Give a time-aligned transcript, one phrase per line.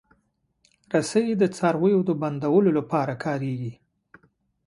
[0.93, 3.73] رسۍ د څارویو د بندولو لپاره کارېږي.